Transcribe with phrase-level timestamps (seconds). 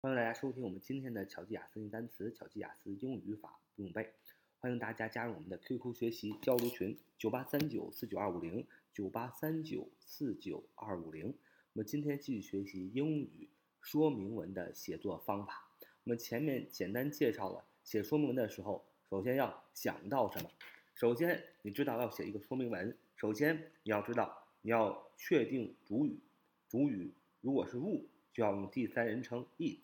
[0.00, 4.08] 欢迎大家收听我们今天的巧记雅思英语单词、巧记雅思英语语法不用背。
[4.60, 8.64] 欢迎大家加入我们的 QQ 学习交流群：九八三九四九二五零
[8.94, 11.26] 九八三九四九二五零。
[11.72, 13.50] 我们今天继续学习英语
[13.80, 15.68] 说明文的写作方法。
[16.04, 20.48] 我们前面简单介绍了写说明文的时候，首先要想到什么？
[20.94, 26.20] 首先，你知道要写一个说明文，首先你要知道你要确定主语，
[26.68, 28.08] 主语如果是物。
[28.38, 29.80] 就要用第三人称 it，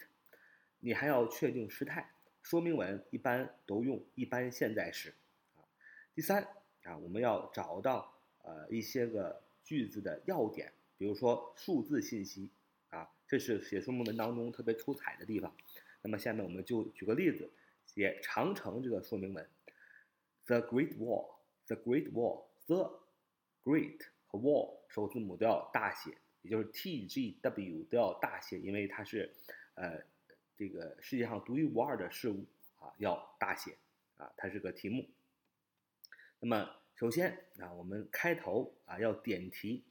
[0.79, 2.09] 你还要确定时态。
[2.41, 5.13] 说明文一般都用一般现在时
[5.57, 5.67] 啊。
[6.15, 6.47] 第三
[6.85, 8.15] 啊，我们要找到
[8.45, 12.49] 呃一些个句子的要点，比如说数字信息
[12.91, 15.53] 啊，这是写说明文当中特别出彩的地方。
[16.01, 17.51] 那么下面我们就举个例子，
[17.85, 19.45] 写长城这个说明文
[20.47, 23.01] ：The Great Wall，The Great Wall，The
[23.65, 26.17] Great 和 Wall 首字母都要大写。
[26.45, 29.33] 也就是 T G W 都要大写，因为它是，
[29.77, 29.99] 呃，
[30.55, 32.45] 这个世界上独一无二的事物
[32.79, 33.77] 啊，要大写
[34.19, 35.09] 啊，它是个题目。
[36.39, 39.83] 那么首先啊，我们开头啊要点题，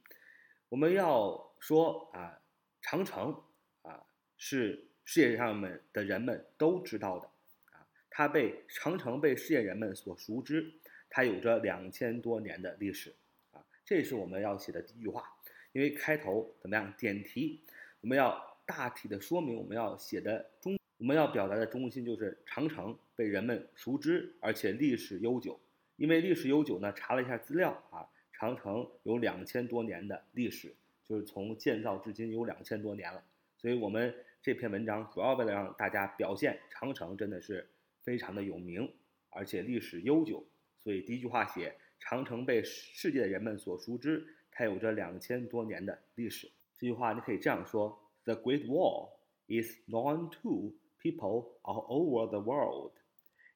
[0.68, 2.40] 我们要说啊，
[2.80, 3.42] 长城
[3.82, 4.06] 啊
[4.38, 7.28] 是世界上面的人们都知道的
[7.72, 10.72] 啊，它被长城被世界人们所熟知，
[11.10, 13.12] 它有着两千多年的历史
[13.50, 15.36] 啊，这是我们要写的第一句话。
[15.74, 16.94] 因为开头怎么样？
[16.96, 17.60] 点题，
[18.00, 25.58] 我们要大体的说明我们要写的中，我们要表达的中心就是长城被人们熟知，而且历史悠久。
[25.96, 30.72] 因为历史悠久呢，查了一下资料啊，长城有两千多年的历史，
[31.04, 33.20] 就是从建造至今有两千多年了。
[33.56, 37.68] 所以我们这篇文章主要为了让大家表现长城真的是
[38.04, 38.88] 非常的有名，
[39.30, 40.46] 而且历史悠久。
[40.78, 44.24] 所以第一句话写长城被世界的人们所熟知。
[44.53, 46.51] 它有着两千多年的历史。
[46.77, 49.09] 这句话你可以这样说：The Great Wall
[49.47, 52.91] is known to people all over the world.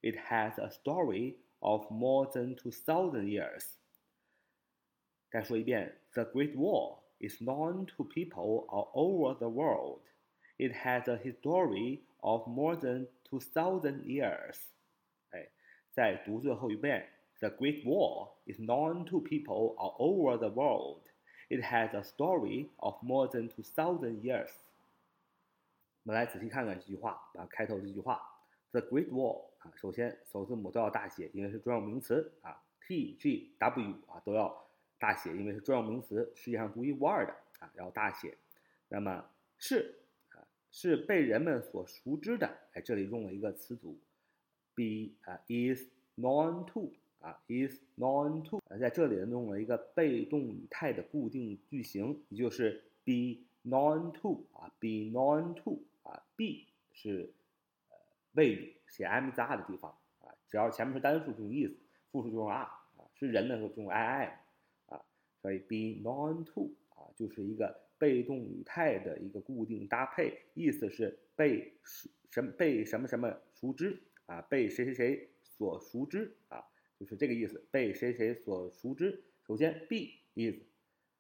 [0.02, 3.66] It has a story of more than two thousand years.
[5.30, 10.02] 再说一遍：The Great Wall is known to people all over the world.
[10.58, 14.60] It has a history of more than two thousand years.
[15.32, 15.50] 哎，
[15.92, 17.10] 再读最后一遍。
[17.41, 21.03] The Great Wall is known to people all over the world.
[21.49, 24.51] It has a story of more than two thousand years.
[26.03, 28.21] 我们来仔细看看这句话啊，开头这句话
[28.73, 34.67] ，The Great Wall 啊，首先首字母都要大写，因为是专有名词啊，T G W 啊都要
[34.99, 38.37] 大写，因为是专有名词，世界上独一无二的啊，要大写。
[38.89, 39.25] 那么
[39.59, 39.99] 是
[40.31, 42.47] 啊，是被人们所熟知的。
[42.73, 43.99] 哎，这里用了一个词组
[44.75, 46.93] ，be 啊，is known to。
[47.21, 57.33] 啊，is known to，呃，在这里呢用了一个被动语态的固定句型，也就是 be known to，啊，be known to，啊，be 是
[57.89, 57.97] 呃
[58.35, 59.91] 谓语，写 am is are 的地方，
[60.21, 61.73] 啊，只要前面是单数就用 is，
[62.13, 62.63] 复数就用 are，
[62.97, 65.05] 啊，是人的时候就用 I am，啊，
[65.43, 76.65] 所以 be known to，啊，就是一个被动语态的一个固定搭配，意思是被熟什被什么什么熟知，啊，被谁谁谁所熟知，啊。
[76.99, 79.23] 就是这个意思，被谁谁所熟知。
[79.47, 80.57] 首先，B is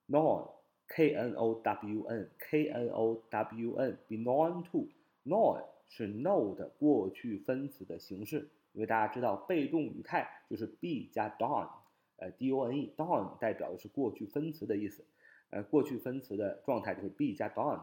[0.08, 8.50] known，k n o w n，k n o w n，be known to，known 是 know 的过去分词的形式。
[8.72, 11.70] 因为大家知道，被动语态就是 be 加 done，
[12.16, 15.04] 呃，d o n e，done 代表的是过去分词的意思。
[15.50, 17.82] 呃，过去分词的状态就是 be 加 done，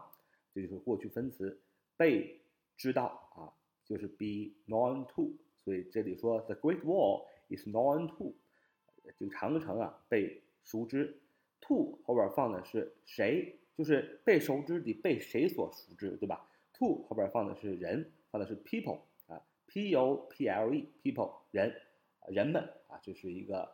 [0.54, 1.58] 这就是过去分词。
[1.96, 2.42] 被
[2.76, 3.48] 知道啊，
[3.86, 5.32] 就是 be known to。
[5.64, 7.24] 所以这里说 the Great Wall。
[7.48, 8.34] Is known to，
[9.18, 11.20] 这个长城啊被熟知
[11.60, 13.58] ，to 后边放的是谁？
[13.76, 21.74] 就是被熟知的被谁所熟知，对吧？to 后边放的是人，放的是 people 啊，p o p l e people 人，
[22.28, 23.70] 人们啊，这是一个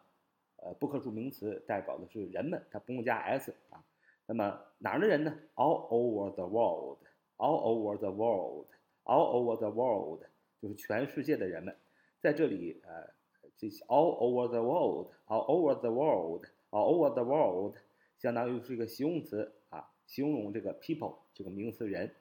[0.56, 3.84] 呃不可数名词，代表的是人们，它不用加 s 啊。
[4.26, 10.24] 那么哪儿的人呢？All over the world，all over the world，all over the world
[10.60, 11.76] 就是全世界的人们，
[12.20, 13.21] 在这里呃。
[13.61, 17.75] 这 all over the world，all over the world，all over the world，
[18.17, 22.13] 相当于是一个形容词啊，形容这个 people 这个名词人，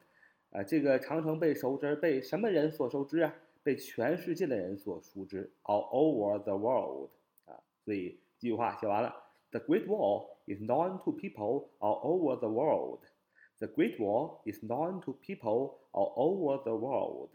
[0.51, 3.35] 啊，这个长城被熟知，被什么人所熟知啊？
[3.63, 7.11] 被全世界的人所熟知，all over the world，
[7.47, 9.15] 啊，所以这句话写完了，
[9.51, 15.15] The Great Wall is known to people all over the world。The Great Wall is known to
[15.15, 17.31] people all over the world。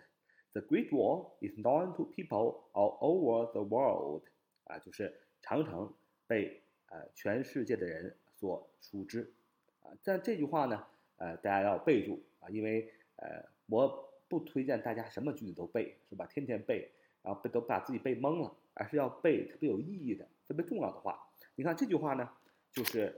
[0.57, 4.23] The Great Wall is known to people all over the world。
[4.65, 5.93] 啊，就是长城
[6.27, 9.35] 被呃全世界的人所熟知。
[9.83, 10.87] 啊，但这句话呢，
[11.19, 16.25] 呃，大家要备注啊，因为呃我不推荐大家什么句子都背，是吧？
[16.25, 21.29] 天天背，然后背都把自己背懵了，而是要背特别有意义的、特别重要的话。
[21.57, 22.27] 你看这句话呢，
[22.73, 23.15] 就是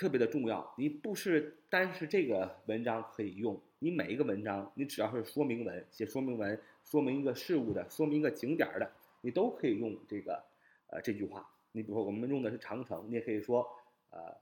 [0.00, 0.74] 特别的重要。
[0.78, 10.42] 你不是单是这个文章可以用，你每一个文章，你只要是说明文，写说明文，说明一个事物的，说明一个景点的，你都可以用这个
[10.86, 11.46] 呃这句话。
[11.72, 13.68] 你比如说我们用的是长城，你也可以说
[14.08, 14.34] 呃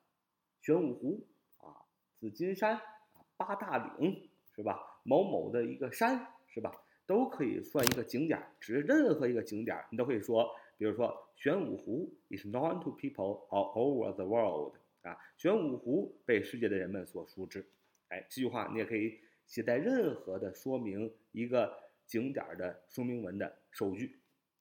[0.60, 1.26] 玄武湖
[1.56, 1.82] 啊、
[2.20, 5.00] 紫金山啊、八大岭，是吧？
[5.02, 6.70] 某某的一个山，是吧？
[7.05, 10.49] 都可以算一个景点，指任何一个景点，你都可以说。
[10.76, 14.75] 比如说，玄武湖 is known to people all over the world
[15.08, 17.64] 啊，玄武湖被世界的人们所熟知。
[18.08, 21.75] 哎，这句话你也可以写在任何的说明一个
[22.06, 24.19] 景点的说明文的首句，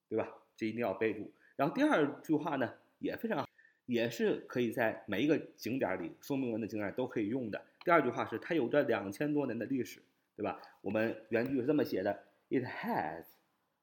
[0.10, 0.28] 对吧？
[0.56, 1.32] 这一定要备注。
[1.56, 3.48] 然后第二句话呢，也非常，
[3.86, 7.62] 也是可以在每一个景点里说明文的景点都可以用的。
[7.86, 10.02] 第二句话是它有着两千多年的历史，
[10.36, 10.62] 对吧？
[10.82, 13.26] 我们原句是这么写的：It has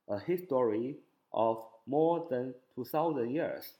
[0.06, 0.99] a history
[1.31, 3.70] of more than two thousand years.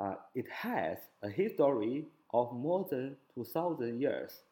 [0.00, 4.42] Uh, it has a history of more than 2,000 years.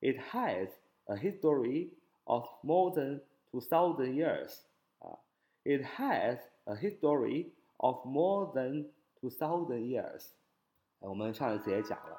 [0.00, 0.68] It has
[1.06, 1.90] a history
[2.24, 3.20] of more than
[3.52, 4.60] 2,000 years.
[5.00, 5.16] Uh,
[5.64, 8.90] it has a history of more than
[9.22, 10.32] 2,000 years.
[11.00, 12.18] 我们上一次也讲了，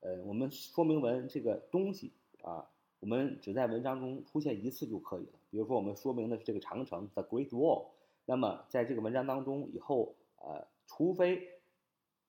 [0.00, 2.12] 呃，我们说明文这个东西
[2.42, 2.66] 啊，
[3.00, 5.32] 我们只在文章中出现一次就可以了。
[5.50, 7.86] 比如说，我们说明的是这个长城，the Great Wall。
[8.24, 11.46] 那么，在这个文章当中，以后呃，除非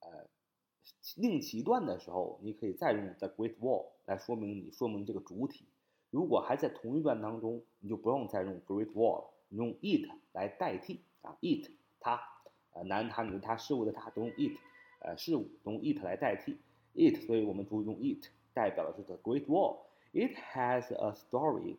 [0.00, 0.26] 呃
[1.16, 5.66] 另起一段的时候，你可以再用 the Great Wall 来说明你说明这个主体。
[6.10, 12.20] 如果还在同一段当中，你就不用再用 Great Wall，你用 it 来代替啊，it 它
[12.72, 14.56] 呃男他女他事物的他都用 it，
[15.00, 16.58] 呃事物都用 it 来代替
[16.94, 19.80] it，所以我们主语用 it 代表的是 the Great Wall。
[20.12, 21.76] It has a story.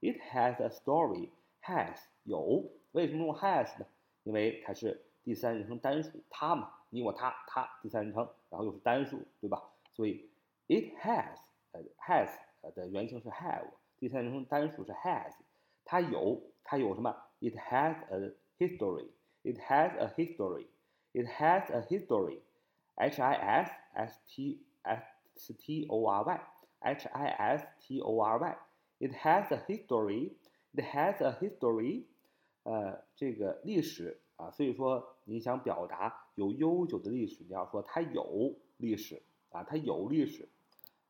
[0.00, 1.30] It has a story.
[1.62, 2.70] Has 有。
[2.92, 3.86] 为什么用 has 呢？
[4.22, 9.62] 因为它是第三人称单数，它嘛，你我他，它第三人称，然后又是单数，对吧？
[9.92, 10.28] 所以
[10.68, 11.38] it has，
[11.72, 12.30] 呃，has
[12.74, 15.32] 的原型是 have，第三人称单数是 has，
[15.84, 25.86] 它有，它有什么？It has a history，it has a history，it has a history，h i s s t s t
[25.86, 32.06] o r y，h i s t o r y，it has a history，it has a history。
[32.64, 40.48] 呃，这个历史啊，所以说你想表达有悠久的历史，你要说它有历史啊，它有历史，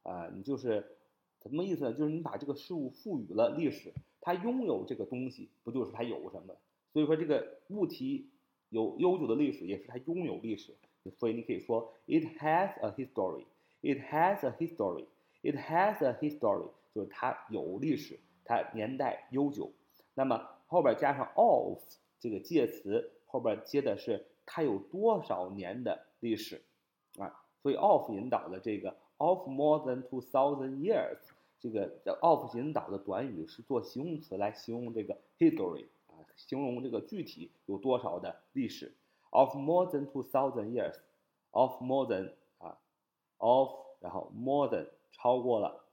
[0.02, 0.98] 啊，你就是
[1.40, 1.94] 什么意思呢？
[1.94, 6.54] 就是你把这个事物赋予了历史，它拥有这个东西，不就是它有什么？
[6.92, 8.28] 所以说这个物体
[8.68, 10.76] 有悠久的历史，也是它拥有历史，
[11.18, 19.72] 所以你可以说 it has a history，it has a history，it has a history，就是它有历史，它年代悠久，
[20.12, 20.48] 那么。
[20.72, 21.78] 后边加上 of
[22.18, 26.62] 这个介词，后边接的是它有多少年的历史
[27.18, 27.42] 啊？
[27.62, 31.18] 所以 of 引导的这个 of more than two thousand years，
[31.58, 31.90] 这个
[32.20, 38.94] of 引导的短语是做形容词来形容这个 history 啊，形容这个具体有多少的历史。
[39.30, 42.76] of more than two thousand years，of more than 啊
[43.38, 43.70] ，of
[44.00, 45.86] 然后 more than 超过了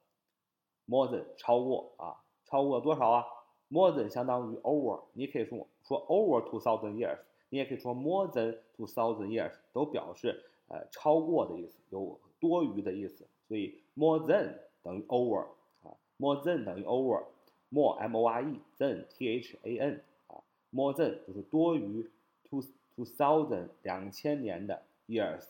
[0.85, 3.25] ，more than 超过啊，超过多少啊
[3.69, 7.19] ？More than 相当于 over，你可以说说 over two thousand years，
[7.49, 13.25] 你也可以说 more than two thousand years，都表示呃超过的意思，有多余的意思。
[13.47, 14.53] 所以 more than
[14.83, 15.41] 等于 over
[15.83, 20.37] 啊，more than 等于 over，more m o r e than t h a n 啊
[20.71, 22.07] ，more than 就是多于
[22.47, 22.61] two
[22.95, 25.43] two thousand 两千年的 years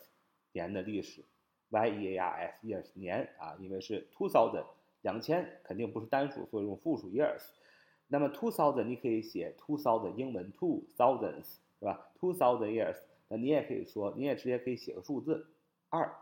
[0.52, 1.22] 年的历史
[1.68, 4.64] ，y e a r s years 年啊，因为是 two thousand
[5.02, 7.42] 两千肯定不是单数，所以用复数 years。
[8.08, 12.09] 那么 two thousand 你可以写 two thousand 英文 two thousands 是吧？
[12.19, 12.97] two thousand years，
[13.27, 15.47] 那你也可以说，你也直接可以写个数字
[15.89, 16.15] 二，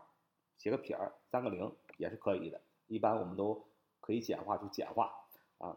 [0.58, 2.60] 写个撇儿，三个零也是可以的。
[2.86, 3.64] 一般我们都
[4.00, 5.12] 可以简化就简化
[5.58, 5.76] 啊。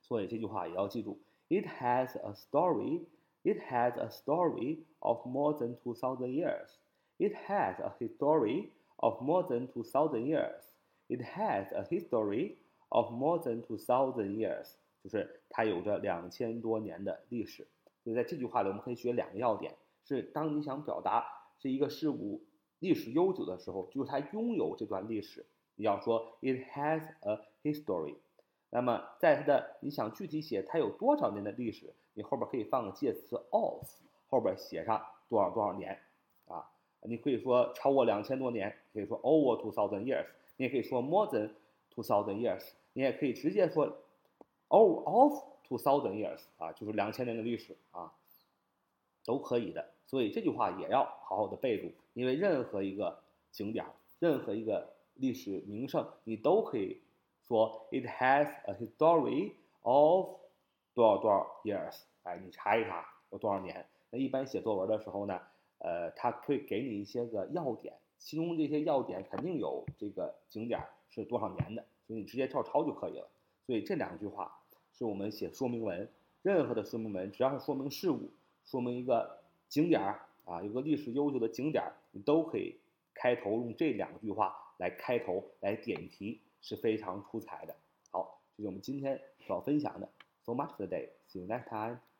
[0.00, 3.06] 所以这句话也要记住，It has a story.
[3.42, 6.70] It has a story of more than two thousand years.
[7.18, 10.64] It has a history of more than two thousand years.
[11.08, 12.56] It has a history
[12.88, 14.74] of more than two thousand years.
[15.04, 17.68] 就是它有着两千多年的历史，
[18.03, 21.25] 所以在这句话里我们可以学两个要点：是当你想表达
[21.59, 22.41] 这一个事物
[22.79, 28.15] 历史悠久的时候，就是它拥有这段历史，你要说 it has a history。
[28.69, 33.83] 那么在它的你想具体写它有多少年的历史，你后边可以放个介词 of，
[34.29, 35.99] 后边写上多少多少年
[36.47, 36.69] 啊？
[37.03, 40.25] 你可以说超过两千多年，可以说 over two thousand years，
[40.57, 41.51] 你也可以说 more than
[41.89, 43.97] two thousand years，你也可以直接说。
[44.71, 45.33] all of
[45.71, 48.11] two thousand years 啊，就是两千年的历史啊，
[49.23, 49.93] 都可以的。
[50.05, 53.85] 所以这句话也要好好的背住，因为任何一个景点，
[54.19, 56.99] 任何一个历史名胜，你都可以
[57.47, 60.27] 说 it has a history of
[60.93, 62.01] 多少多少 years。
[62.23, 63.87] 哎，你查一查有多少年。
[64.09, 65.39] 那一般写作文的时候呢，
[65.77, 73.29] 呃，他会给你一些个要点，其中这些要点肯定有这个景点是多少年的，所以你直接照抄就可以了。
[73.65, 74.60] 所以这两句话
[74.93, 76.07] 是我们写说明文，
[76.41, 78.29] 任何的说明文，只要是说明事物、
[78.65, 82.75] 说明一个景点儿啊，有个历史悠久的景点儿，你都可以
[83.13, 87.75] 开头用这两句话来开头来点题，是非常出彩的。
[88.11, 90.09] 好，这是我们今天所要分享的。
[90.43, 91.09] So much today.
[91.29, 92.10] See you next time.